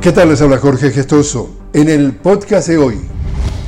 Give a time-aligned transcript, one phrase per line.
[0.00, 0.28] ¿Qué tal?
[0.28, 1.50] Les habla Jorge Gestoso.
[1.72, 3.00] En el podcast de hoy,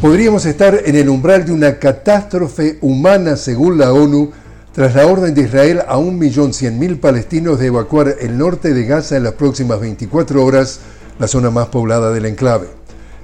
[0.00, 4.30] podríamos estar en el umbral de una catástrofe humana según la ONU
[4.72, 9.24] tras la orden de Israel a 1.100.000 palestinos de evacuar el norte de Gaza en
[9.24, 10.80] las próximas 24 horas,
[11.18, 12.68] la zona más poblada del enclave.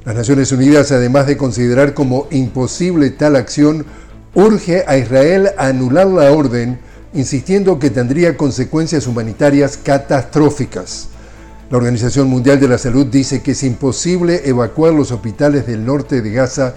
[0.05, 3.87] Las Naciones Unidas, además de considerar como imposible tal acción,
[4.35, 6.79] urge a Israel a anular la orden,
[7.15, 11.09] insistiendo que tendría consecuencias humanitarias catastróficas.
[11.71, 16.21] La Organización Mundial de la Salud dice que es imposible evacuar los hospitales del norte
[16.21, 16.75] de Gaza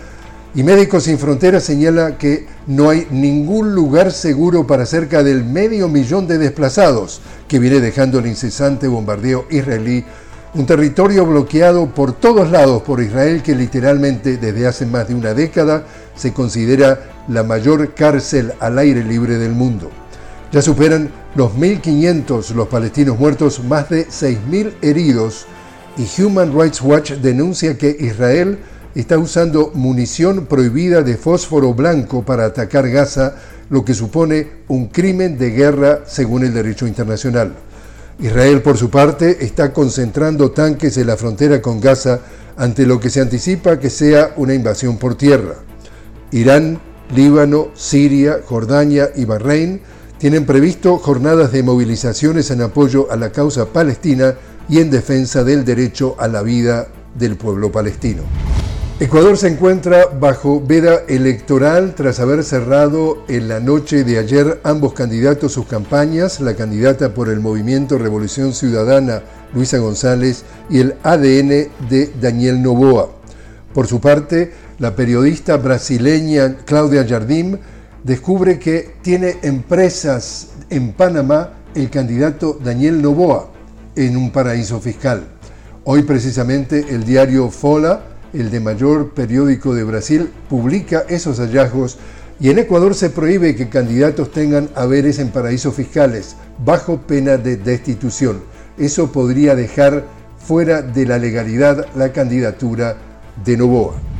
[0.54, 5.90] y Médicos Sin Fronteras señala que no hay ningún lugar seguro para cerca del medio
[5.90, 10.06] millón de desplazados que viene dejando el incesante bombardeo israelí,
[10.54, 15.34] un territorio bloqueado por todos lados por Israel que literalmente desde hace más de una
[15.34, 19.90] década se considera la mayor cárcel al aire libre del mundo.
[20.54, 25.48] Ya superan los 1.500 los palestinos muertos, más de 6.000 heridos
[25.98, 28.60] y Human Rights Watch denuncia que Israel
[28.94, 33.34] está usando munición prohibida de fósforo blanco para atacar Gaza,
[33.72, 37.54] lo que supone un crimen de guerra según el derecho internacional.
[38.20, 42.20] Israel, por su parte, está concentrando tanques en la frontera con Gaza
[42.58, 45.56] ante lo que se anticipa que sea una invasión por tierra.
[46.30, 46.80] Irán,
[47.16, 49.82] Líbano, Siria, Jordania y Bahrein
[50.24, 54.36] tienen previsto jornadas de movilizaciones en apoyo a la causa palestina
[54.70, 58.24] y en defensa del derecho a la vida del pueblo palestino.
[59.02, 64.94] Ecuador se encuentra bajo veda electoral tras haber cerrado en la noche de ayer ambos
[64.94, 69.24] candidatos sus campañas, la candidata por el movimiento Revolución Ciudadana,
[69.54, 73.10] Luisa González, y el ADN de Daniel Novoa.
[73.74, 77.58] Por su parte, la periodista brasileña Claudia Jardim
[78.04, 83.50] descubre que tiene empresas en Panamá el candidato Daniel Novoa
[83.96, 85.24] en un paraíso fiscal.
[85.86, 91.98] Hoy precisamente el diario Fola, el de mayor periódico de Brasil, publica esos hallazgos
[92.40, 97.58] y en Ecuador se prohíbe que candidatos tengan haberes en paraísos fiscales bajo pena de
[97.58, 98.42] destitución.
[98.78, 100.06] Eso podría dejar
[100.38, 102.98] fuera de la legalidad la candidatura
[103.46, 104.13] de Novoa.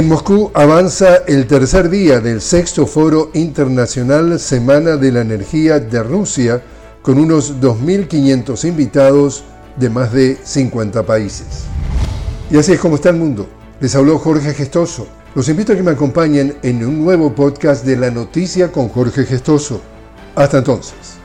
[0.00, 6.04] En Moscú avanza el tercer día del sexto foro internacional Semana de la Energía de
[6.04, 6.62] Rusia,
[7.02, 9.42] con unos 2.500 invitados
[9.76, 11.64] de más de 50 países.
[12.48, 13.48] Y así es como está el mundo.
[13.80, 15.08] Les habló Jorge Gestoso.
[15.34, 19.24] Los invito a que me acompañen en un nuevo podcast de La Noticia con Jorge
[19.24, 19.80] Gestoso.
[20.36, 21.18] Hasta entonces.